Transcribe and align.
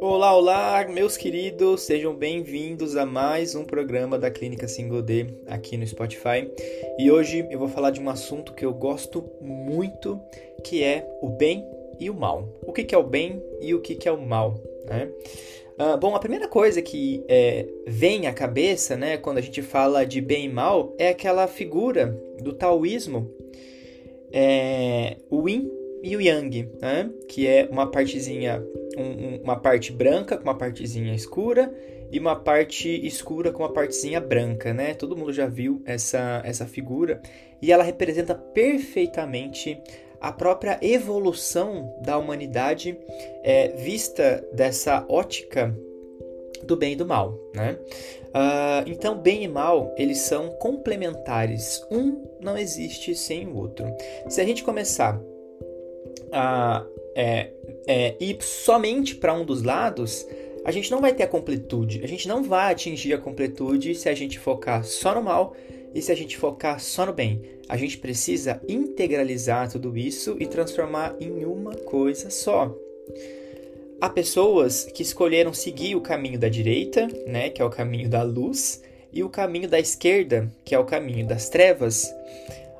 Olá, 0.00 0.36
olá, 0.36 0.88
meus 0.88 1.16
queridos, 1.16 1.82
sejam 1.82 2.14
bem-vindos 2.14 2.96
a 2.96 3.06
mais 3.06 3.54
um 3.54 3.64
programa 3.64 4.18
da 4.18 4.28
Clínica 4.28 4.66
Singodê 4.66 5.26
aqui 5.46 5.76
no 5.76 5.86
Spotify. 5.86 6.50
E 6.98 7.10
hoje 7.12 7.46
eu 7.50 7.58
vou 7.60 7.68
falar 7.68 7.90
de 7.90 8.00
um 8.00 8.08
assunto 8.10 8.54
que 8.54 8.64
eu 8.64 8.74
gosto 8.74 9.30
muito, 9.40 10.20
que 10.64 10.82
é 10.82 11.08
o 11.22 11.28
bem 11.28 11.64
e 12.00 12.10
o 12.10 12.14
mal. 12.14 12.48
O 12.62 12.72
que, 12.72 12.92
é 12.92 12.98
o 12.98 13.04
bem 13.04 13.40
e 13.60 13.72
o 13.72 13.80
que, 13.80 14.08
é 14.08 14.12
o 14.12 14.20
mal, 14.20 14.60
né? 14.84 15.08
Uh, 15.78 15.96
bom, 15.96 16.16
a 16.16 16.18
primeira 16.18 16.48
coisa 16.48 16.82
que 16.82 17.24
é, 17.28 17.68
vem 17.86 18.26
à 18.26 18.32
cabeça, 18.32 18.96
né, 18.96 19.16
quando 19.16 19.38
a 19.38 19.40
gente 19.40 19.62
fala 19.62 20.04
de 20.04 20.20
bem 20.20 20.46
e 20.46 20.48
mal, 20.48 20.92
é 20.98 21.10
aquela 21.10 21.46
figura 21.46 22.20
do 22.40 22.52
taoísmo, 22.52 23.30
é, 24.32 25.16
o 25.30 25.48
yin 25.48 25.70
e 26.02 26.16
o 26.16 26.20
yang, 26.20 26.70
né, 26.80 27.10
que 27.28 27.46
é 27.46 27.68
uma 27.70 27.90
partezinha 27.90 28.62
um, 28.96 29.42
uma 29.42 29.56
parte 29.56 29.92
branca 29.92 30.36
com 30.36 30.44
uma 30.44 30.56
partezinha 30.56 31.14
escura 31.14 31.72
e 32.10 32.18
uma 32.18 32.36
parte 32.36 32.88
escura 33.06 33.52
com 33.52 33.62
uma 33.62 33.72
partezinha 33.72 34.20
branca, 34.20 34.72
né? 34.72 34.94
Todo 34.94 35.16
mundo 35.16 35.32
já 35.32 35.46
viu 35.46 35.82
essa, 35.84 36.40
essa 36.44 36.66
figura 36.66 37.20
e 37.60 37.70
ela 37.70 37.82
representa 37.84 38.34
perfeitamente 38.34 39.78
a 40.20 40.32
própria 40.32 40.78
evolução 40.82 41.94
da 42.02 42.18
humanidade 42.18 42.98
é, 43.44 43.68
vista 43.68 44.44
dessa 44.52 45.04
ótica 45.08 45.76
do 46.64 46.76
bem 46.76 46.92
e 46.92 46.96
do 46.96 47.06
mal, 47.06 47.38
né? 47.54 47.78
Uh, 48.28 48.86
então, 48.86 49.18
bem 49.18 49.44
e 49.44 49.48
mal 49.48 49.94
eles 49.96 50.18
são 50.18 50.50
complementares. 50.58 51.82
Um 51.90 52.24
não 52.40 52.56
existe 52.56 53.14
sem 53.14 53.46
o 53.46 53.56
outro. 53.56 53.86
Se 54.28 54.40
a 54.40 54.44
gente 54.44 54.62
começar 54.62 55.20
a 56.32 56.84
é, 57.14 57.50
é, 57.86 58.16
ir 58.20 58.38
somente 58.42 59.16
para 59.16 59.34
um 59.34 59.44
dos 59.44 59.62
lados, 59.62 60.26
a 60.64 60.70
gente 60.70 60.90
não 60.90 61.00
vai 61.00 61.12
ter 61.14 61.24
a 61.24 61.28
completude. 61.28 62.00
A 62.04 62.06
gente 62.06 62.28
não 62.28 62.42
vai 62.42 62.72
atingir 62.72 63.12
a 63.12 63.18
completude 63.18 63.94
se 63.94 64.08
a 64.08 64.14
gente 64.14 64.38
focar 64.38 64.84
só 64.84 65.14
no 65.14 65.22
mal 65.22 65.56
e 65.94 66.02
se 66.02 66.12
a 66.12 66.14
gente 66.14 66.36
focar 66.36 66.80
só 66.80 67.06
no 67.06 67.12
bem. 67.12 67.42
A 67.68 67.76
gente 67.76 67.98
precisa 67.98 68.60
integralizar 68.68 69.70
tudo 69.70 69.96
isso 69.96 70.36
e 70.38 70.46
transformar 70.46 71.16
em 71.20 71.44
uma 71.44 71.74
coisa 71.74 72.30
só. 72.30 72.74
Há 74.00 74.08
pessoas 74.08 74.84
que 74.84 75.02
escolheram 75.02 75.52
seguir 75.52 75.96
o 75.96 76.00
caminho 76.00 76.38
da 76.38 76.48
direita, 76.48 77.08
né, 77.26 77.50
que 77.50 77.60
é 77.60 77.64
o 77.64 77.70
caminho 77.70 78.08
da 78.08 78.22
luz, 78.22 78.80
e 79.12 79.24
o 79.24 79.28
caminho 79.28 79.68
da 79.68 79.80
esquerda, 79.80 80.48
que 80.64 80.72
é 80.72 80.78
o 80.78 80.84
caminho 80.84 81.26
das 81.26 81.48
trevas. 81.48 82.14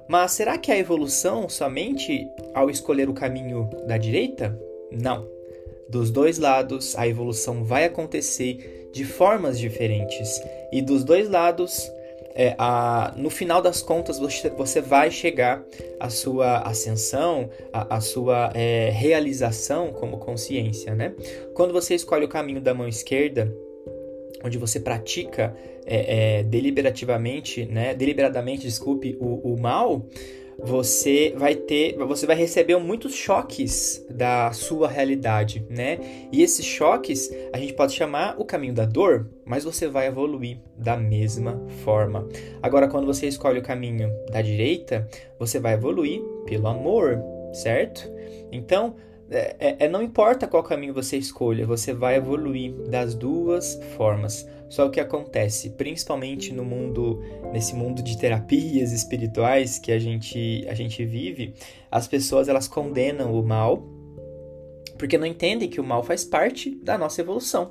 Mas 0.06 0.30
será 0.33 0.56
que 0.56 0.70
a 0.70 0.78
evolução 0.78 1.48
somente 1.48 2.28
ao 2.55 2.70
escolher 2.70 3.08
o 3.08 3.14
caminho 3.14 3.69
da 3.88 3.98
direita? 3.98 4.56
Não. 4.92 5.27
Dos 5.88 6.10
dois 6.12 6.38
lados, 6.38 6.97
a 6.97 7.08
evolução 7.08 7.64
vai 7.64 7.84
acontecer 7.84 8.88
de 8.92 9.05
formas 9.05 9.58
diferentes. 9.58 10.41
E 10.70 10.80
dos 10.80 11.03
dois 11.03 11.28
lados, 11.28 11.91
é, 12.39 12.55
a, 12.56 13.12
no 13.17 13.28
final 13.28 13.61
das 13.61 13.83
contas, 13.83 14.17
você, 14.20 14.81
vai 14.81 15.11
chegar 15.11 15.64
à 15.98 16.08
sua 16.08 16.61
ascensão, 16.61 17.50
à, 17.72 17.97
à 17.97 18.00
sua 18.00 18.53
é, 18.55 18.91
realização 18.91 19.92
como 19.92 20.19
consciência. 20.19 20.94
Né? 20.94 21.16
Quando 21.53 21.72
você 21.72 21.97
escolhe 21.97 22.25
o 22.25 22.28
caminho 22.28 22.61
da 22.61 22.72
mão 22.72 22.86
esquerda, 22.86 23.53
onde 24.44 24.56
você 24.56 24.78
pratica 24.78 25.53
é, 25.84 26.39
é, 26.39 26.42
deliberativamente, 26.44 27.66
né, 27.66 27.92
deliberadamente, 27.92 28.62
desculpe, 28.62 29.16
o, 29.19 29.55
o 29.55 29.61
mal, 29.61 30.06
você 30.59 31.33
vai 31.37 31.55
ter, 31.55 31.97
você 31.97 32.27
vai 32.27 32.34
receber 32.34 32.77
muitos 32.78 33.14
choques 33.14 34.05
da 34.11 34.51
sua 34.53 34.89
realidade, 34.89 35.65
né? 35.70 35.98
E 36.33 36.42
esses 36.42 36.65
choques 36.65 37.31
a 37.53 37.59
gente 37.59 37.75
pode 37.75 37.92
chamar 37.95 38.34
o 38.39 38.45
caminho 38.45 38.75
da 38.75 38.84
dor, 38.84 39.31
mas 39.45 39.65
você 39.65 39.87
vai 39.87 40.09
evoluir 40.09 40.59
da 40.77 40.97
mesma 40.97 41.62
forma. 41.84 42.28
Agora, 42.60 42.88
quando 42.88 43.06
você 43.06 43.28
escolhe 43.28 43.60
o 43.60 43.62
caminho 43.62 44.10
da 44.31 44.43
direita, 44.43 45.09
você 45.38 45.60
vai 45.60 45.75
evoluir 45.75 46.21
pelo 46.44 46.66
amor, 46.66 47.21
certo? 47.53 48.11
Então, 48.50 48.97
é, 49.31 49.56
é, 49.59 49.77
é, 49.81 49.89
não 49.89 50.03
importa 50.03 50.47
qual 50.47 50.62
caminho 50.62 50.94
você 50.94 51.16
escolha, 51.16 51.66
você 51.66 51.93
vai 51.93 52.16
evoluir 52.16 52.72
das 52.89 53.15
duas 53.15 53.78
formas. 53.97 54.49
Só 54.69 54.87
o 54.87 54.91
que 54.91 55.00
acontece, 55.00 55.71
principalmente 55.71 56.53
no 56.53 56.65
mundo, 56.65 57.22
nesse 57.53 57.75
mundo 57.75 58.03
de 58.03 58.19
terapias 58.19 58.93
espirituais 58.93 59.78
que 59.78 59.91
a 59.93 59.99
gente, 59.99 60.67
a 60.69 60.75
gente 60.75 61.05
vive, 61.05 61.55
as 61.91 62.06
pessoas 62.06 62.49
elas 62.49 62.69
condenam 62.69 63.33
o 63.33 63.43
mal 63.43 63.83
porque 64.99 65.17
não 65.17 65.27
entendem 65.27 65.69
que 65.69 65.81
o 65.81 65.84
mal 65.84 66.03
faz 66.03 66.25
parte 66.25 66.75
da 66.83 66.99
nossa 66.99 67.21
evolução. 67.21 67.71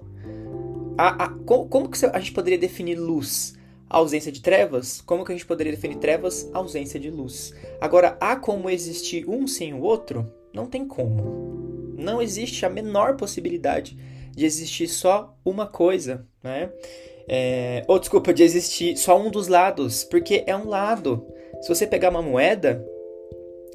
A, 0.98 1.26
a, 1.26 1.30
como, 1.30 1.68
como 1.68 1.90
que 1.90 2.06
a 2.06 2.20
gente 2.20 2.32
poderia 2.32 2.58
definir 2.58 2.96
luz? 2.96 3.56
A 3.90 3.98
ausência 3.98 4.32
de 4.32 4.42
trevas? 4.42 5.02
Como 5.02 5.24
que 5.24 5.32
a 5.32 5.36
gente 5.36 5.46
poderia 5.46 5.72
definir 5.72 5.98
trevas? 5.98 6.50
A 6.54 6.58
ausência 6.58 7.00
de 7.00 7.12
luz. 7.12 7.54
Agora, 7.80 8.18
há 8.20 8.36
como 8.36 8.70
existir 8.70 9.30
um 9.30 9.46
sem 9.46 9.74
o 9.74 9.82
outro? 9.82 10.26
Não 10.58 10.66
tem 10.66 10.88
como. 10.88 11.94
Não 11.96 12.20
existe 12.20 12.66
a 12.66 12.70
menor 12.70 13.16
possibilidade 13.16 13.96
de 14.36 14.44
existir 14.44 14.88
só 14.88 15.38
uma 15.46 15.68
coisa, 15.68 16.26
né? 16.44 16.72
É, 17.28 17.84
ou 17.88 18.00
desculpa, 18.00 18.34
de 18.34 18.42
existir 18.42 18.98
só 18.98 19.20
um 19.20 19.30
dos 19.30 19.48
lados, 19.48 20.04
porque 20.04 20.44
é 20.48 20.56
um 20.56 20.68
lado. 20.68 21.28
Se 21.62 21.70
você 21.70 21.86
pegar 21.86 22.10
uma 22.10 22.24
moeda, 22.24 22.84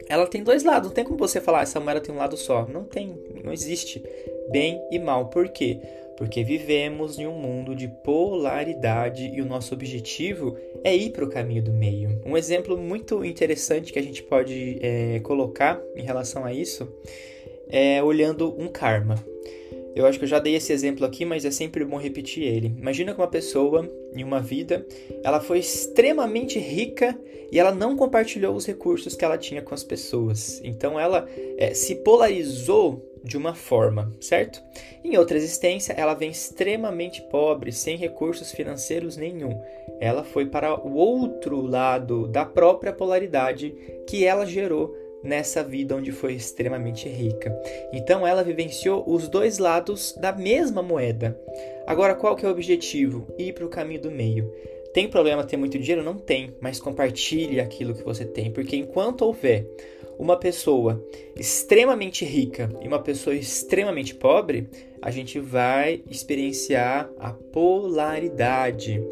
ela 0.08 0.26
tem 0.26 0.42
dois 0.42 0.64
lados. 0.64 0.88
Não 0.88 0.94
tem 0.94 1.04
como 1.04 1.16
você 1.16 1.40
falar 1.40 1.62
essa 1.62 1.78
moeda 1.78 2.00
tem 2.00 2.12
um 2.12 2.18
lado 2.18 2.36
só. 2.36 2.66
Não 2.66 2.82
tem, 2.82 3.16
não 3.44 3.52
existe 3.52 4.02
bem 4.50 4.82
e 4.90 4.98
mal. 4.98 5.26
Por 5.26 5.48
quê? 5.50 5.80
Porque 6.16 6.44
vivemos 6.44 7.18
em 7.18 7.26
um 7.26 7.38
mundo 7.38 7.74
de 7.74 7.88
polaridade 7.88 9.30
e 9.32 9.40
o 9.40 9.46
nosso 9.46 9.74
objetivo 9.74 10.56
é 10.84 10.94
ir 10.94 11.10
para 11.10 11.24
o 11.24 11.28
caminho 11.28 11.62
do 11.62 11.72
meio. 11.72 12.20
Um 12.24 12.36
exemplo 12.36 12.76
muito 12.76 13.24
interessante 13.24 13.92
que 13.92 13.98
a 13.98 14.02
gente 14.02 14.22
pode 14.22 14.78
é, 14.80 15.20
colocar 15.20 15.80
em 15.96 16.02
relação 16.02 16.44
a 16.44 16.52
isso 16.52 16.88
é 17.68 18.02
olhando 18.02 18.54
um 18.60 18.68
karma. 18.68 19.14
Eu 19.94 20.06
acho 20.06 20.18
que 20.18 20.24
eu 20.24 20.28
já 20.28 20.38
dei 20.38 20.54
esse 20.54 20.72
exemplo 20.72 21.04
aqui, 21.04 21.24
mas 21.24 21.44
é 21.44 21.50
sempre 21.50 21.84
bom 21.84 21.96
repetir 21.96 22.44
ele. 22.44 22.74
Imagina 22.78 23.12
que 23.12 23.20
uma 23.20 23.28
pessoa, 23.28 23.88
em 24.14 24.24
uma 24.24 24.40
vida, 24.40 24.86
ela 25.22 25.40
foi 25.40 25.58
extremamente 25.58 26.58
rica 26.58 27.18
e 27.50 27.58
ela 27.58 27.72
não 27.72 27.96
compartilhou 27.96 28.54
os 28.54 28.66
recursos 28.66 29.14
que 29.14 29.24
ela 29.24 29.36
tinha 29.36 29.60
com 29.60 29.74
as 29.74 29.84
pessoas. 29.84 30.60
Então 30.64 30.98
ela 30.98 31.28
é, 31.58 31.74
se 31.74 31.96
polarizou 31.96 33.12
de 33.22 33.36
uma 33.36 33.54
forma, 33.54 34.12
certo? 34.20 34.62
Em 35.04 35.16
outra 35.16 35.36
existência, 35.36 35.92
ela 35.92 36.14
vem 36.14 36.30
extremamente 36.30 37.22
pobre, 37.22 37.70
sem 37.70 37.96
recursos 37.96 38.50
financeiros 38.50 39.16
nenhum. 39.16 39.60
Ela 40.00 40.24
foi 40.24 40.46
para 40.46 40.74
o 40.74 40.94
outro 40.94 41.60
lado 41.60 42.26
da 42.26 42.44
própria 42.44 42.92
polaridade 42.92 43.74
que 44.08 44.24
ela 44.24 44.44
gerou 44.44 44.96
nessa 45.22 45.62
vida 45.62 45.96
onde 45.96 46.12
foi 46.12 46.34
extremamente 46.34 47.08
rica. 47.08 47.56
Então 47.92 48.26
ela 48.26 48.42
vivenciou 48.42 49.04
os 49.06 49.28
dois 49.28 49.58
lados 49.58 50.14
da 50.20 50.32
mesma 50.32 50.82
moeda. 50.82 51.38
Agora 51.86 52.14
qual 52.14 52.36
que 52.36 52.44
é 52.44 52.48
o 52.48 52.52
objetivo? 52.52 53.26
Ir 53.38 53.52
para 53.52 53.66
o 53.66 53.70
caminho 53.70 54.02
do 54.02 54.10
meio. 54.10 54.52
Tem 54.92 55.08
problema 55.08 55.44
ter 55.44 55.56
muito 55.56 55.78
dinheiro? 55.78 56.04
Não 56.04 56.18
tem, 56.18 56.54
mas 56.60 56.78
compartilhe 56.78 57.60
aquilo 57.60 57.94
que 57.94 58.04
você 58.04 58.26
tem, 58.26 58.50
porque 58.50 58.76
enquanto 58.76 59.22
houver 59.22 59.66
uma 60.18 60.36
pessoa 60.36 61.02
extremamente 61.34 62.24
rica 62.24 62.70
e 62.82 62.86
uma 62.86 62.98
pessoa 62.98 63.34
extremamente 63.34 64.14
pobre, 64.14 64.68
a 65.00 65.10
gente 65.10 65.40
vai 65.40 66.02
experienciar 66.08 67.10
a 67.18 67.32
polaridade, 67.32 69.02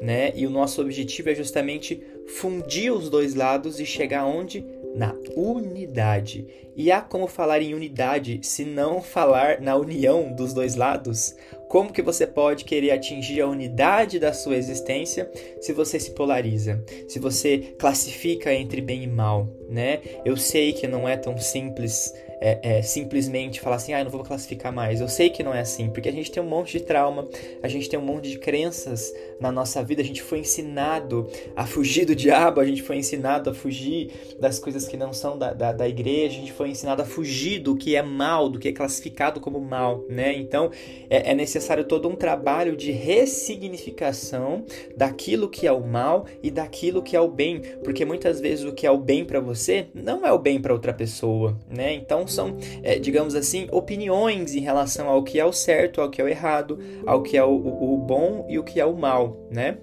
né? 0.00 0.32
E 0.36 0.46
o 0.46 0.50
nosso 0.50 0.80
objetivo 0.80 1.30
é 1.30 1.34
justamente 1.34 2.00
fundir 2.26 2.92
os 2.92 3.10
dois 3.10 3.34
lados 3.34 3.80
e 3.80 3.86
chegar 3.86 4.26
onde? 4.26 4.64
Na 4.94 5.14
unidade. 5.36 6.46
E 6.76 6.90
há 6.90 7.00
como 7.00 7.26
falar 7.26 7.60
em 7.62 7.74
unidade 7.74 8.40
se 8.42 8.64
não 8.64 9.00
falar 9.00 9.60
na 9.60 9.76
união 9.76 10.32
dos 10.34 10.52
dois 10.52 10.74
lados? 10.74 11.34
Como 11.68 11.92
que 11.92 12.02
você 12.02 12.26
pode 12.26 12.64
querer 12.64 12.90
atingir 12.90 13.40
a 13.40 13.48
unidade 13.48 14.18
da 14.18 14.32
sua 14.32 14.56
existência 14.56 15.30
se 15.60 15.72
você 15.72 16.00
se 16.00 16.12
polariza, 16.12 16.84
se 17.08 17.18
você 17.18 17.74
classifica 17.78 18.52
entre 18.52 18.80
bem 18.80 19.04
e 19.04 19.06
mal, 19.06 19.48
né? 19.70 20.00
Eu 20.24 20.36
sei 20.36 20.72
que 20.72 20.86
não 20.86 21.08
é 21.08 21.16
tão 21.16 21.38
simples 21.38 22.12
é, 22.40 22.78
é, 22.78 22.82
simplesmente 22.82 23.60
falar 23.60 23.76
assim, 23.76 23.92
ah, 23.92 24.02
não 24.02 24.10
vou 24.10 24.24
classificar 24.24 24.72
mais. 24.72 25.00
Eu 25.00 25.08
sei 25.08 25.28
que 25.28 25.42
não 25.42 25.54
é 25.54 25.60
assim, 25.60 25.90
porque 25.90 26.08
a 26.08 26.12
gente 26.12 26.32
tem 26.32 26.42
um 26.42 26.48
monte 26.48 26.78
de 26.78 26.84
trauma, 26.84 27.28
a 27.62 27.68
gente 27.68 27.88
tem 27.88 27.98
um 27.98 28.02
monte 28.02 28.30
de 28.30 28.38
crenças 28.38 29.12
na 29.38 29.52
nossa 29.52 29.82
vida, 29.84 30.00
a 30.00 30.04
gente 30.04 30.22
foi 30.22 30.38
ensinado 30.38 31.28
a 31.54 31.66
fugir 31.66 32.06
do 32.06 32.16
diabo, 32.16 32.60
a 32.60 32.64
gente 32.64 32.82
foi 32.82 32.96
ensinado 32.96 33.50
a 33.50 33.54
fugir 33.54 34.10
das 34.40 34.58
coisas 34.58 34.88
que 34.88 34.96
não 34.96 35.12
são 35.12 35.36
da, 35.36 35.52
da, 35.52 35.72
da 35.72 35.88
igreja, 35.88 36.36
a 36.36 36.40
gente 36.40 36.52
foi 36.52 36.70
ensinado 36.70 37.02
a 37.02 37.04
fugir 37.04 37.58
do 37.58 37.76
que 37.76 37.94
é 37.94 38.02
mal, 38.02 38.48
do 38.48 38.58
que 38.58 38.68
é 38.68 38.72
classificado 38.72 39.38
como 39.38 39.60
mal, 39.60 40.04
né? 40.08 40.34
Então 40.34 40.70
é, 41.10 41.32
é 41.32 41.34
necessário 41.34 41.84
todo 41.84 42.08
um 42.08 42.16
trabalho 42.16 42.74
de 42.74 42.90
ressignificação 42.90 44.64
daquilo 44.96 45.48
que 45.48 45.66
é 45.66 45.72
o 45.72 45.86
mal 45.86 46.24
e 46.42 46.50
daquilo 46.50 47.02
que 47.02 47.14
é 47.14 47.20
o 47.20 47.28
bem, 47.28 47.60
porque 47.84 48.04
muitas 48.04 48.40
vezes 48.40 48.64
o 48.64 48.72
que 48.72 48.86
é 48.86 48.90
o 48.90 48.98
bem 48.98 49.24
para 49.24 49.40
você 49.40 49.59
não 49.94 50.26
é 50.26 50.32
o 50.32 50.38
bem 50.38 50.60
para 50.60 50.72
outra 50.72 50.92
pessoa, 50.92 51.58
né? 51.68 51.92
Então 51.94 52.26
são, 52.26 52.56
é, 52.82 52.98
digamos 52.98 53.34
assim, 53.34 53.68
opiniões 53.70 54.54
em 54.54 54.60
relação 54.60 55.08
ao 55.08 55.22
que 55.22 55.38
é 55.38 55.44
o 55.44 55.52
certo, 55.52 56.00
ao 56.00 56.10
que 56.10 56.20
é 56.20 56.24
o 56.24 56.28
errado, 56.28 56.78
ao 57.06 57.22
que 57.22 57.36
é 57.36 57.44
o, 57.44 57.54
o, 57.54 57.96
bom 57.98 58.46
e 58.48 58.58
o 58.58 58.64
que 58.64 58.80
é 58.80 58.86
o 58.86 58.96
mal, 58.96 59.36
né? 59.50 59.78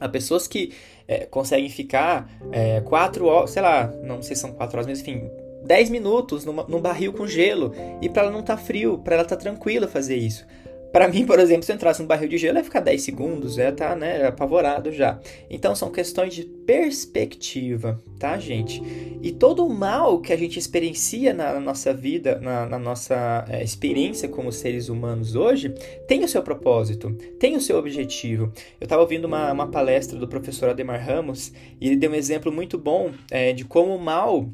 Há 0.00 0.08
pessoas 0.08 0.46
que 0.46 0.72
é, 1.06 1.26
conseguem 1.26 1.68
ficar 1.68 2.30
é, 2.52 2.80
quatro 2.80 3.26
horas, 3.26 3.50
sei 3.50 3.62
lá, 3.62 3.92
não 4.02 4.22
sei 4.22 4.36
se 4.36 4.42
são 4.42 4.52
quatro 4.52 4.76
horas, 4.76 4.86
mas 4.86 5.00
enfim, 5.00 5.28
10 5.64 5.90
minutos 5.90 6.44
numa, 6.44 6.64
num 6.64 6.80
barril 6.80 7.12
com 7.12 7.26
gelo 7.26 7.72
e 8.00 8.08
para 8.08 8.22
ela 8.22 8.30
não 8.30 8.42
tá 8.42 8.56
frio, 8.56 8.98
para 8.98 9.16
ela 9.16 9.24
tá 9.24 9.36
tranquila 9.36 9.88
fazer 9.88 10.16
isso. 10.16 10.46
Para 10.92 11.08
mim, 11.08 11.26
por 11.26 11.38
exemplo, 11.38 11.62
se 11.62 11.72
eu 11.72 11.76
entrasse 11.76 12.00
num 12.00 12.08
barril 12.08 12.28
de 12.28 12.38
gelo, 12.38 12.58
ia 12.58 12.64
ficar 12.64 12.80
10 12.80 13.02
segundos, 13.02 13.58
ia 13.58 13.68
estar, 13.68 13.90
tá, 13.90 13.96
né, 13.96 14.26
apavorado 14.26 14.90
já. 14.90 15.20
Então, 15.50 15.74
são 15.74 15.90
questões 15.90 16.34
de 16.34 16.44
perspectiva, 16.44 18.02
tá, 18.18 18.38
gente? 18.38 18.82
E 19.22 19.32
todo 19.32 19.66
o 19.66 19.72
mal 19.72 20.20
que 20.20 20.32
a 20.32 20.36
gente 20.36 20.58
experiencia 20.58 21.34
na 21.34 21.60
nossa 21.60 21.92
vida, 21.92 22.38
na, 22.40 22.66
na 22.66 22.78
nossa 22.78 23.44
é, 23.48 23.62
experiência 23.62 24.28
como 24.28 24.50
seres 24.50 24.88
humanos 24.88 25.34
hoje, 25.34 25.74
tem 26.06 26.24
o 26.24 26.28
seu 26.28 26.42
propósito, 26.42 27.12
tem 27.38 27.56
o 27.56 27.60
seu 27.60 27.78
objetivo. 27.78 28.52
Eu 28.80 28.84
estava 28.84 29.02
ouvindo 29.02 29.26
uma, 29.26 29.52
uma 29.52 29.66
palestra 29.68 30.18
do 30.18 30.28
professor 30.28 30.70
Ademar 30.70 31.04
Ramos 31.04 31.52
e 31.80 31.86
ele 31.86 31.96
deu 31.96 32.10
um 32.10 32.14
exemplo 32.14 32.50
muito 32.50 32.78
bom 32.78 33.12
é, 33.30 33.52
de 33.52 33.64
como 33.64 33.94
o 33.94 34.00
mal 34.00 34.48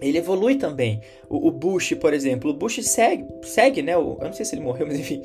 ele 0.00 0.18
evolui 0.18 0.56
também. 0.56 1.00
O, 1.28 1.48
o, 1.48 1.50
Bush, 1.50 1.94
por 1.94 2.12
exemplo, 2.12 2.50
o 2.50 2.54
Bush 2.54 2.82
segue, 2.82 3.24
segue 3.42 3.82
né? 3.82 3.96
O, 3.96 4.18
eu 4.20 4.26
não 4.26 4.32
sei 4.32 4.44
se 4.44 4.54
ele 4.54 4.62
morreu, 4.62 4.86
mas 4.88 4.98
enfim. 4.98 5.22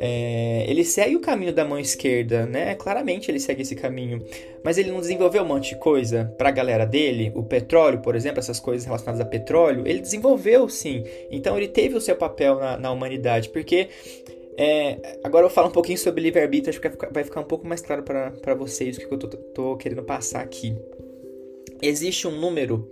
É, 0.00 0.64
ele 0.68 0.84
segue 0.84 1.16
o 1.16 1.20
caminho 1.20 1.52
da 1.52 1.64
mão 1.64 1.76
esquerda, 1.76 2.46
né? 2.46 2.76
Claramente 2.76 3.30
ele 3.30 3.40
segue 3.40 3.62
esse 3.62 3.74
caminho. 3.74 4.24
Mas 4.62 4.78
ele 4.78 4.92
não 4.92 5.00
desenvolveu 5.00 5.42
um 5.42 5.46
monte 5.46 5.70
de 5.70 5.76
coisa 5.76 6.32
para 6.38 6.50
a 6.50 6.52
galera 6.52 6.86
dele? 6.86 7.32
O 7.34 7.42
petróleo, 7.42 8.00
por 8.00 8.14
exemplo, 8.14 8.38
essas 8.38 8.60
coisas 8.60 8.84
relacionadas 8.84 9.20
a 9.20 9.28
petróleo, 9.28 9.82
ele 9.86 10.00
desenvolveu 10.00 10.68
sim. 10.68 11.02
Então 11.30 11.56
ele 11.56 11.66
teve 11.66 11.96
o 11.96 12.00
seu 12.00 12.14
papel 12.14 12.60
na, 12.60 12.76
na 12.76 12.92
humanidade. 12.92 13.48
Porque 13.48 13.88
é, 14.56 15.18
agora 15.24 15.46
eu 15.46 15.50
falo 15.50 15.68
um 15.68 15.72
pouquinho 15.72 15.98
sobre 15.98 16.20
livre-arbítrio, 16.20 16.70
acho 16.70 16.80
que 16.80 17.12
vai 17.12 17.24
ficar 17.24 17.40
um 17.40 17.44
pouco 17.44 17.66
mais 17.66 17.80
claro 17.80 18.04
para 18.04 18.54
vocês 18.54 18.96
o 18.96 19.00
que 19.00 19.12
eu 19.12 19.18
tô, 19.18 19.28
tô 19.28 19.76
querendo 19.76 20.04
passar 20.04 20.42
aqui. 20.42 20.76
Existe 21.82 22.28
um 22.28 22.32
número 22.32 22.88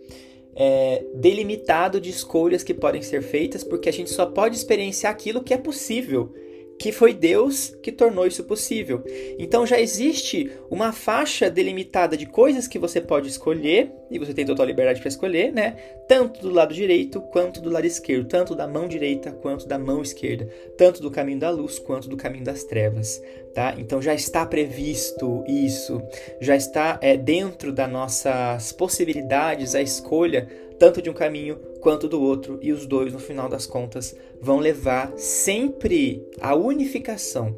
é, 0.56 1.04
delimitado 1.14 2.00
de 2.00 2.08
escolhas 2.08 2.64
que 2.64 2.72
podem 2.72 3.02
ser 3.02 3.22
feitas, 3.22 3.62
porque 3.62 3.90
a 3.90 3.92
gente 3.92 4.10
só 4.10 4.24
pode 4.24 4.56
experienciar 4.56 5.12
aquilo 5.12 5.44
que 5.44 5.52
é 5.52 5.58
possível 5.58 6.32
que 6.78 6.92
foi 6.92 7.14
Deus 7.14 7.74
que 7.82 7.90
tornou 7.90 8.26
isso 8.26 8.44
possível. 8.44 9.02
Então 9.38 9.66
já 9.66 9.80
existe 9.80 10.50
uma 10.70 10.92
faixa 10.92 11.50
delimitada 11.50 12.16
de 12.16 12.26
coisas 12.26 12.66
que 12.66 12.78
você 12.78 13.00
pode 13.00 13.28
escolher, 13.28 13.92
e 14.10 14.18
você 14.18 14.32
tem 14.32 14.44
total 14.44 14.66
liberdade 14.66 15.00
para 15.00 15.08
escolher, 15.08 15.52
né? 15.52 15.76
Tanto 16.08 16.40
do 16.40 16.50
lado 16.50 16.72
direito 16.72 17.20
quanto 17.20 17.60
do 17.60 17.70
lado 17.70 17.86
esquerdo, 17.86 18.28
tanto 18.28 18.54
da 18.54 18.68
mão 18.68 18.86
direita 18.86 19.32
quanto 19.32 19.66
da 19.66 19.78
mão 19.78 20.02
esquerda, 20.02 20.48
tanto 20.76 21.02
do 21.02 21.10
caminho 21.10 21.40
da 21.40 21.50
luz 21.50 21.78
quanto 21.78 22.08
do 22.08 22.16
caminho 22.16 22.44
das 22.44 22.62
trevas, 22.64 23.20
tá? 23.54 23.74
Então 23.78 24.00
já 24.00 24.14
está 24.14 24.46
previsto 24.46 25.44
isso, 25.48 26.00
já 26.40 26.54
está 26.54 26.98
é, 27.02 27.16
dentro 27.16 27.72
das 27.72 27.90
nossas 27.90 28.72
possibilidades 28.72 29.74
a 29.74 29.82
escolha 29.82 30.48
tanto 30.78 31.00
de 31.00 31.10
um 31.10 31.14
caminho 31.14 31.58
quanto 31.86 32.08
do 32.08 32.20
outro, 32.20 32.58
e 32.60 32.72
os 32.72 32.84
dois, 32.84 33.12
no 33.12 33.18
final 33.20 33.48
das 33.48 33.64
contas, 33.64 34.16
vão 34.40 34.58
levar 34.58 35.12
sempre 35.16 36.20
à 36.40 36.52
unificação. 36.52 37.56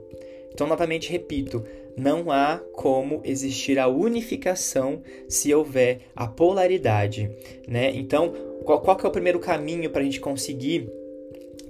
Então, 0.53 0.67
novamente 0.67 1.11
repito, 1.11 1.65
não 1.97 2.31
há 2.31 2.61
como 2.75 3.23
existir 3.25 3.79
a 3.79 3.89
unificação 3.89 5.01
se 5.27 5.55
houver 5.55 6.01
a 6.15 6.27
polaridade, 6.27 7.31
né? 7.67 7.91
Então, 7.95 8.35
qual, 8.67 8.83
qual 8.83 9.01
é 9.03 9.07
o 9.07 9.11
primeiro 9.11 9.39
caminho 9.39 9.89
para 9.89 10.03
a 10.03 10.05
gente 10.05 10.21
conseguir 10.21 10.91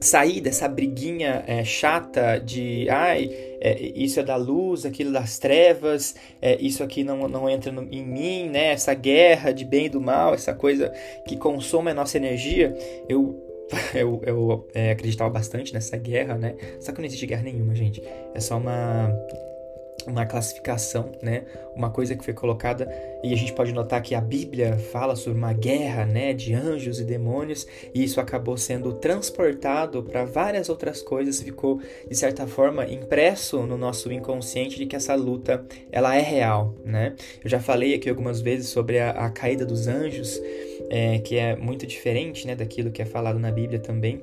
sair 0.01 0.41
dessa 0.41 0.69
briguinha 0.69 1.45
é, 1.47 1.65
chata 1.65 2.39
de 2.39 2.89
ai, 2.89 3.31
é, 3.61 3.81
isso 3.81 4.21
é 4.21 4.23
da 4.23 4.37
luz, 4.37 4.87
aquilo 4.87 5.13
das 5.13 5.39
trevas, 5.39 6.15
é, 6.41 6.57
isso 6.61 6.83
aqui 6.83 7.03
não, 7.03 7.29
não 7.29 7.49
entra 7.49 7.73
no, 7.73 7.83
em 7.91 8.05
mim, 8.05 8.49
né? 8.49 8.73
Essa 8.73 8.95
guerra 8.95 9.53
de 9.53 9.65
bem 9.65 9.87
e 9.87 9.89
do 9.89 10.01
mal, 10.01 10.35
essa 10.35 10.55
coisa 10.55 10.93
que 11.27 11.37
consome 11.37 11.91
a 11.91 11.95
nossa 11.95 12.17
energia. 12.17 12.75
Eu 13.09 13.45
eu, 13.95 14.23
eu 14.25 14.69
é, 14.75 14.93
acreditava 14.93 15.31
bastante 15.31 15.75
nessa 15.75 15.97
guerra, 15.97 16.37
né? 16.37 16.55
Só 16.81 16.93
que 16.93 16.99
não 16.99 17.07
existe 17.07 17.27
guerra 17.27 17.43
nenhuma, 17.43 17.75
gente. 17.75 18.03
É 18.35 18.41
só 18.41 18.57
uma 18.57 19.15
uma 20.09 20.27
classificação, 20.27 21.13
né? 21.23 21.45
Uma 21.77 21.91
coisa 21.91 22.17
que 22.17 22.25
foi 22.25 22.35
colocada 22.35 22.89
e 23.23 23.33
a 23.33 23.37
gente 23.37 23.53
pode 23.53 23.73
notar 23.73 24.03
que 24.03 24.15
a 24.15 24.21
Bíblia 24.21 24.79
fala 24.79 25.15
sobre 25.17 25.39
uma 25.39 25.53
guerra, 25.53 26.05
né, 26.05 26.33
de 26.33 26.55
anjos 26.55 27.01
e 27.01 27.05
demônios, 27.05 27.67
e 27.95 28.03
isso 28.03 28.21
acabou 28.21 28.57
sendo 28.57 28.93
transportado 28.95 30.03
para 30.03 30.25
várias 30.25 30.69
outras 30.69 31.03
coisas, 31.03 31.41
ficou 31.41 31.81
de 32.09 32.17
certa 32.17 32.47
forma 32.47 32.87
impresso 32.87 33.67
no 33.67 33.77
nosso 33.77 34.13
inconsciente 34.13 34.77
de 34.77 34.87
que 34.87 34.97
essa 34.97 35.15
luta 35.15 35.65
ela 35.91 36.17
é 36.17 36.21
real, 36.21 36.75
né? 36.85 37.15
Eu 37.43 37.51
já 37.51 37.61
falei 37.61 37.95
aqui 37.95 38.09
algumas 38.09 38.41
vezes 38.41 38.69
sobre 38.69 38.99
a, 38.99 39.11
a 39.11 39.31
caída 39.31 39.65
dos 39.65 39.87
anjos, 39.87 40.41
é, 40.91 41.19
que 41.19 41.37
é 41.37 41.57
muito 41.57 41.87
diferente, 41.87 42.47
né, 42.47 42.55
daquilo 42.55 42.91
que 42.91 43.03
é 43.03 43.05
falado 43.05 43.39
na 43.39 43.51
Bíblia 43.51 43.79
também. 43.79 44.23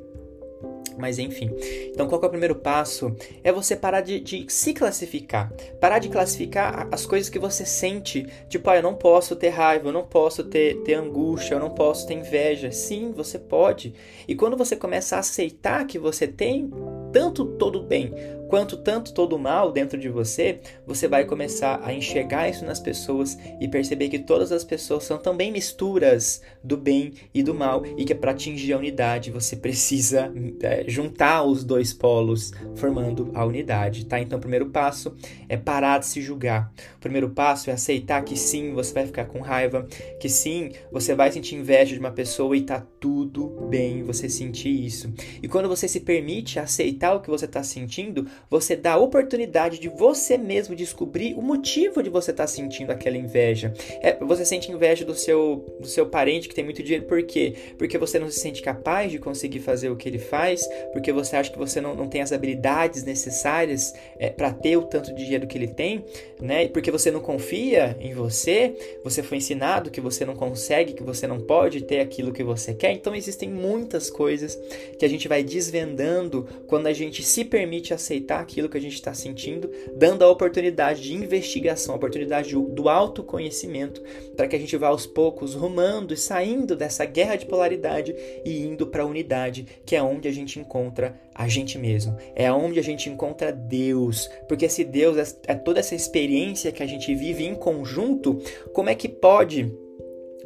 Mas 0.97 1.19
enfim. 1.19 1.51
Então, 1.92 2.07
qual 2.07 2.21
é 2.21 2.25
o 2.25 2.30
primeiro 2.30 2.56
passo? 2.56 3.15
É 3.44 3.51
você 3.51 3.75
parar 3.75 4.01
de, 4.01 4.19
de, 4.19 4.45
se 4.50 4.74
classificar. 4.74 5.51
Parar 5.80 6.00
de 6.00 6.09
classificar 6.09 6.88
as 6.92 7.06
coisas 7.06 7.30
que 7.30 7.39
você 7.39 7.65
sente. 7.65 8.25
Tipo, 8.50 8.69
ah, 8.69 8.77
eu 8.77 8.83
não 8.83 8.95
posso 8.95 9.36
ter 9.36 9.50
raiva, 9.50 9.89
eu 9.89 9.94
não 9.94 10.03
posso 10.03 10.44
ter, 10.44 10.81
ter 10.83 10.94
angústia, 10.94 11.56
eu 11.56 11.59
não 11.59 11.69
posso 11.69 12.07
ter 12.07 12.13
inveja. 12.13 12.71
Sim, 12.71 13.12
você 13.12 13.38
pode. 13.38 13.94
E 14.27 14.36
quando 14.36 14.57
você 14.57 14.75
começa 14.75 15.15
a 15.15 15.19
aceitar 15.19 15.86
que 15.86 16.00
você 16.00 16.27
tem 16.27 16.71
tanto 17.12 17.45
todo 17.45 17.81
bem 17.81 18.13
quanto 18.47 18.77
tanto 18.77 19.13
todo 19.13 19.38
mal 19.38 19.71
dentro 19.71 19.97
de 19.97 20.09
você, 20.09 20.59
você 20.86 21.07
vai 21.07 21.25
começar 21.25 21.81
a 21.83 21.94
enxergar 21.94 22.50
isso 22.50 22.65
nas 22.65 22.80
pessoas 22.80 23.38
e 23.59 23.68
perceber 23.68 24.09
que 24.09 24.19
todas 24.19 24.51
as 24.51 24.63
pessoas 24.63 25.03
são 25.03 25.18
também 25.18 25.51
misturas 25.51 26.42
do 26.63 26.77
bem 26.77 27.13
e 27.33 27.42
do 27.42 27.53
mal 27.53 27.83
e 27.97 28.06
que 28.06 28.15
para 28.15 28.31
atingir 28.31 28.74
a 28.74 28.77
unidade 28.77 29.31
você 29.31 29.56
precisa 29.56 30.31
é, 30.62 30.86
juntar 30.88 31.44
os 31.44 31.63
dois 31.63 31.94
polos 31.94 32.51
formando 32.75 33.31
a 33.33 33.45
unidade, 33.45 34.06
tá? 34.06 34.19
Então 34.19 34.38
o 34.38 34.42
primeiro 34.42 34.68
passo 34.68 35.15
é 35.48 35.57
parar 35.57 36.00
de 36.00 36.07
se 36.07 36.21
julgar. 36.21 36.71
O 36.98 37.00
primeiro 37.00 37.30
passo 37.30 37.69
é 37.69 37.74
aceitar 37.74 38.24
que 38.24 38.38
sim, 38.38 38.74
você 38.74 38.94
vai 38.94 39.06
ficar 39.06 39.25
com 39.25 39.39
raiva, 39.39 39.88
que 40.19 40.30
sim, 40.30 40.71
você 40.91 41.15
vai 41.15 41.31
sentir 41.31 41.56
inveja 41.56 41.94
de 41.94 42.00
uma 42.00 42.12
pessoa 42.12 42.56
e 42.56 42.62
tá 42.62 42.86
tudo 43.00 43.48
bem 43.69 44.03
você 44.03 44.30
sentir 44.30 44.86
isso. 44.86 45.13
E 45.41 45.48
quando 45.48 45.69
você 45.69 45.88
se 45.88 46.00
permite 46.00 46.60
aceitar 46.60 47.15
o 47.15 47.22
que 47.22 47.29
você 47.29 47.46
está 47.46 47.63
sentindo, 47.63 48.25
você 48.50 48.75
dá 48.75 48.94
a 48.94 48.98
oportunidade 48.98 49.80
de 49.80 49.89
você 49.89 50.38
mesmo 50.38 50.75
descobrir 50.75 51.34
o 51.36 51.42
motivo 51.42 52.01
de 52.01 52.10
você 52.10 52.32
estar 52.32 52.44
tá 52.44 52.48
sentindo 52.48 52.92
aquela 52.92 53.18
inveja. 53.18 53.74
É, 54.01 54.15
você 54.24 54.46
sente 54.46 54.72
inveja 54.72 55.04
do 55.04 55.15
seu, 55.15 55.65
do 55.80 55.88
seu 55.88 56.06
parente 56.06 56.48
que 56.48 56.56
tem 56.56 56.63
muito 56.63 56.84
dinheiro, 56.84 57.06
por 57.06 57.22
quê? 57.24 57.54
Porque 57.77 57.98
você 57.98 58.20
não 58.20 58.30
se 58.30 58.39
sente 58.39 58.62
capaz 58.62 59.12
de 59.12 59.20
conseguir 59.20 59.60
fazer 59.60 59.89
o 59.89 59.96
que 59.96 60.08
ele 60.08 60.20
faz, 60.20 60.68
porque 60.94 61.12
você 61.12 61.36
acha 61.36 61.51
que 61.51 61.58
você 61.58 61.82
não, 61.82 61.96
não 61.96 62.08
tem 62.08 62.22
as 62.22 62.32
habilidades 62.32 63.04
necessárias 63.04 63.94
é, 64.18 64.30
para 64.30 64.51
ter 64.51 64.77
o 64.77 64.84
tanto 64.84 65.13
de 65.13 65.24
dinheiro 65.24 65.48
que 65.48 65.58
ele 65.58 65.68
tem, 65.68 66.06
né? 66.42 66.68
Porque 66.68 66.92
você 66.92 67.10
não 67.12 67.20
confia 67.20 67.98
em 68.00 68.13
você, 68.13 69.00
você 69.04 69.24
foi 69.24 69.38
ensinado 69.38 69.89
que 69.89 70.01
você 70.01 70.25
não 70.25 70.36
consegue, 70.36 70.94
que 70.94 71.04
você 71.04 71.27
não 71.27 71.39
pode 71.39 71.82
ter 71.84 72.00
aquilo 72.00 72.32
que 72.32 72.44
você 72.44 72.74
quer. 72.74 72.92
Então 72.92 73.15
existem 73.15 73.50
muitas 73.50 74.10
coisas 74.10 74.60
que 74.98 75.06
a 75.06 75.10
gente 75.10 75.27
vai 75.27 75.44
desvendando 75.44 76.48
quando 76.68 76.88
a 76.88 76.94
gente 76.94 77.24
se 77.24 77.44
permite 77.46 77.94
aceitar 77.94 78.25
aquilo 78.34 78.70
que 78.70 78.77
a 78.77 78.82
gente 78.82 78.96
está 78.96 79.13
sentindo, 79.13 79.70
dando 79.96 80.24
a 80.24 80.29
oportunidade 80.29 81.01
de 81.01 81.13
investigação, 81.13 81.94
a 81.94 81.98
oportunidade 81.98 82.53
do 82.55 82.89
autoconhecimento, 82.89 84.01
para 84.36 84.48
que 84.48 84.55
a 84.55 84.60
gente 84.60 84.75
vá 84.77 84.88
aos 84.88 85.05
poucos 85.05 85.53
rumando 85.53 86.13
e 86.13 86.17
saindo 86.17 86.75
dessa 86.75 87.05
guerra 87.05 87.36
de 87.36 87.46
polaridade 87.46 88.15
e 88.44 88.62
indo 88.62 88.88
para 88.88 89.03
a 89.03 89.05
unidade, 89.05 89.65
que 89.86 89.96
é 89.96 90.01
onde 90.01 90.27
a 90.27 90.32
gente 90.32 90.60
encontra 90.60 91.20
a 91.34 91.48
gente 91.48 91.77
mesmo, 91.77 92.15
é 92.36 92.51
onde 92.51 92.79
a 92.79 92.84
gente 92.84 93.10
encontra 93.10 93.51
Deus, 93.51 94.29
porque 94.48 94.70
se 94.70 94.84
Deus 94.84 95.17
é, 95.17 95.53
é 95.53 95.55
toda 95.55 95.79
essa 95.79 95.94
experiência 95.94 96.72
que 96.72 96.82
a 96.82 96.88
gente 96.88 97.13
vive 97.13 97.46
em 97.46 97.55
conjunto, 97.55 98.41
como 98.74 98.89
é 98.89 98.96
que 98.96 99.10
pode 99.10 99.85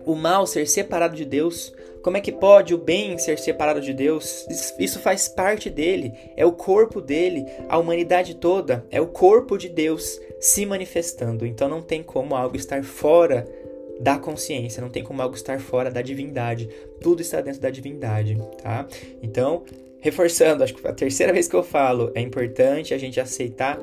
o 0.10 0.16
mal 0.16 0.48
ser 0.48 0.68
separado 0.68 1.16
de 1.16 1.24
Deus? 1.24 1.72
Como 2.02 2.18
é 2.18 2.22
que 2.22 2.32
pode 2.32 2.74
o 2.74 2.78
bem 2.80 3.18
ser 3.20 3.38
separado 3.38 3.80
de 3.80 3.94
Deus? 3.94 4.48
Isso 4.80 5.00
faz 5.00 5.28
parte 5.28 5.70
dele, 5.70 6.14
é 6.36 6.44
o 6.44 6.52
corpo 6.52 7.00
dele, 7.00 7.46
a 7.68 7.78
humanidade 7.78 8.36
toda, 8.36 8.84
é 8.90 9.00
o 9.00 9.06
corpo 9.06 9.56
de 9.56 9.70
Deus 9.70 10.20
se 10.40 10.66
manifestando. 10.66 11.46
Então 11.46 11.70
não 11.70 11.82
tem 11.82 12.02
como 12.02 12.36
algo 12.36 12.56
estar 12.56 12.84
fora 12.84 13.48
da 14.00 14.18
consciência, 14.18 14.82
não 14.82 14.90
tem 14.90 15.04
como 15.04 15.22
algo 15.22 15.36
estar 15.36 15.60
fora 15.60 15.92
da 15.92 16.02
divindade. 16.02 16.68
Tudo 17.00 17.22
está 17.22 17.40
dentro 17.40 17.62
da 17.62 17.70
divindade, 17.70 18.36
tá? 18.64 18.88
Então, 19.22 19.64
reforçando, 20.00 20.64
acho 20.64 20.74
que 20.74 20.88
a 20.88 20.94
terceira 20.94 21.32
vez 21.32 21.48
que 21.48 21.56
eu 21.56 21.64
falo, 21.64 22.12
é 22.16 22.22
importante 22.22 22.96
a 22.96 22.98
gente 22.98 23.20
aceitar 23.20 23.78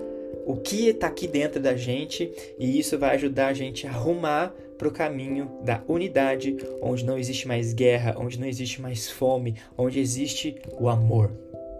o 0.46 0.56
que 0.56 0.88
está 0.88 1.08
aqui 1.08 1.26
dentro 1.26 1.60
da 1.60 1.74
gente 1.74 2.32
e 2.58 2.78
isso 2.78 2.96
vai 2.96 3.16
ajudar 3.16 3.48
a 3.48 3.52
gente 3.52 3.86
a 3.86 3.90
arrumar 3.90 4.54
para 4.78 4.86
o 4.86 4.92
caminho 4.92 5.50
da 5.62 5.82
unidade, 5.88 6.56
onde 6.80 7.04
não 7.04 7.18
existe 7.18 7.48
mais 7.48 7.72
guerra, 7.72 8.14
onde 8.16 8.38
não 8.38 8.46
existe 8.46 8.80
mais 8.80 9.10
fome, 9.10 9.56
onde 9.76 9.98
existe 9.98 10.56
o 10.78 10.88
amor. 10.88 11.32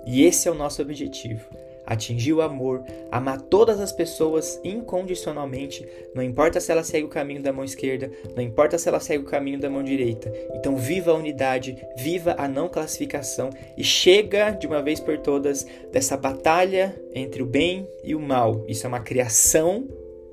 E 0.07 0.25
esse 0.25 0.49
é 0.49 0.51
o 0.51 0.55
nosso 0.55 0.83
objetivo 0.83 1.66
atingir 1.87 2.33
o 2.33 2.43
amor, 2.43 2.83
amar 3.11 3.41
todas 3.41 3.81
as 3.81 3.93
pessoas 3.93 4.61
incondicionalmente, 4.65 5.87
não 6.15 6.23
importa 6.23 6.61
se 6.61 6.73
ela 6.73 6.83
segue 6.83 7.07
o 7.07 7.11
caminho 7.11 7.43
da 7.43 7.53
mão 7.53 7.65
esquerda, 7.65 8.11
não 8.35 8.43
importa 8.43 8.77
se 8.77 8.89
ela 8.89 9.01
segue 9.01 9.23
o 9.23 9.27
caminho 9.27 9.59
da 9.59 9.71
mão 9.71 9.83
direita. 9.83 10.33
Então, 10.55 10.77
viva 10.77 11.13
a 11.13 11.15
unidade, 11.15 11.77
viva 11.97 12.35
a 12.37 12.49
não 12.49 12.69
classificação 12.69 13.51
e 13.77 13.85
chega 13.85 14.51
de 14.51 14.67
uma 14.67 14.83
vez 14.83 14.99
por 14.99 15.19
todas 15.19 15.67
dessa 15.93 16.17
batalha 16.17 17.01
entre 17.15 17.43
o 17.43 17.47
bem 17.47 17.89
e 18.03 18.15
o 18.15 18.21
mal. 18.21 18.65
Isso 18.67 18.87
é 18.87 18.89
uma 18.89 19.01
criação 19.01 19.89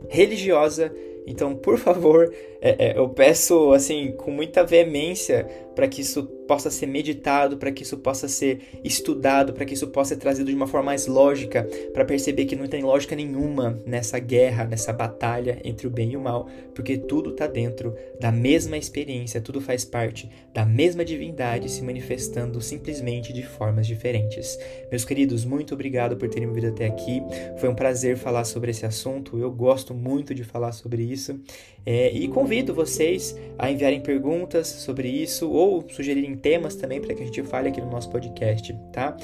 religiosa 0.09 0.91
então, 1.25 1.55
por 1.55 1.77
favor, 1.77 2.33
é, 2.65 2.91
é, 2.91 2.97
eu 2.97 3.09
peço 3.09 3.73
assim 3.73 4.13
com 4.13 4.31
muita 4.31 4.63
veemência 4.63 5.45
para 5.75 5.85
que 5.85 5.99
isso 5.99 6.23
possa 6.47 6.69
ser 6.69 6.85
meditado, 6.85 7.57
para 7.57 7.71
que 7.71 7.83
isso 7.83 7.97
possa 7.97 8.27
ser 8.27 8.79
estudado, 8.83 9.53
para 9.53 9.65
que 9.65 9.73
isso 9.73 9.87
possa 9.87 10.13
ser 10.13 10.21
trazido 10.21 10.49
de 10.49 10.55
uma 10.55 10.67
forma 10.67 10.87
mais 10.87 11.07
lógica, 11.07 11.67
para 11.93 12.05
perceber 12.05 12.45
que 12.45 12.55
não 12.55 12.67
tem 12.67 12.83
lógica 12.83 13.15
nenhuma 13.15 13.81
nessa 13.85 14.19
guerra, 14.19 14.65
nessa 14.65 14.93
batalha 14.93 15.59
entre 15.63 15.87
o 15.87 15.89
bem 15.89 16.11
e 16.11 16.17
o 16.17 16.21
mal, 16.21 16.47
porque 16.75 16.97
tudo 16.97 17.31
está 17.31 17.47
dentro 17.47 17.95
da 18.19 18.31
mesma 18.31 18.77
experiência, 18.77 19.41
tudo 19.41 19.59
faz 19.59 19.83
parte 19.83 20.29
da 20.53 20.65
mesma 20.65 21.03
divindade 21.03 21.69
se 21.69 21.81
manifestando 21.81 22.61
simplesmente 22.61 23.33
de 23.33 23.43
formas 23.43 23.87
diferentes. 23.87 24.57
Meus 24.91 25.03
queridos, 25.03 25.43
muito 25.43 25.73
obrigado 25.73 26.15
por 26.15 26.29
terem 26.29 26.51
vindo 26.51 26.67
até 26.67 26.85
aqui. 26.85 27.21
Foi 27.57 27.67
um 27.67 27.75
prazer 27.75 28.15
falar 28.15 28.43
sobre 28.43 28.71
esse 28.71 28.85
assunto. 28.85 29.39
Eu 29.39 29.51
gosto 29.51 29.93
muito 29.93 30.35
de 30.35 30.43
falar 30.43 30.71
sobre 30.71 31.01
isso. 31.03 31.39
É, 31.85 32.11
e 32.13 32.27
convido 32.53 32.71
vocês 32.71 33.35
a 33.57 33.71
enviarem 33.71 33.99
perguntas 33.99 34.67
sobre 34.67 35.07
isso 35.07 35.49
ou 35.49 35.83
sugerirem 35.89 36.35
temas 36.35 36.75
também 36.75 37.01
para 37.01 37.15
que 37.15 37.23
a 37.23 37.25
gente 37.25 37.41
fale 37.41 37.69
aqui 37.69 37.81
no 37.81 37.89
nosso 37.89 38.11
podcast, 38.11 38.71
tá? 38.91 39.17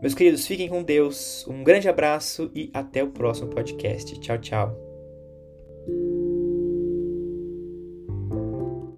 Meus 0.00 0.14
queridos, 0.14 0.46
fiquem 0.46 0.70
com 0.70 0.82
Deus. 0.82 1.46
Um 1.46 1.62
grande 1.62 1.86
abraço 1.86 2.50
e 2.54 2.70
até 2.72 3.04
o 3.04 3.08
próximo 3.08 3.48
podcast. 3.48 4.18
Tchau, 4.20 4.38
tchau. 4.38 4.91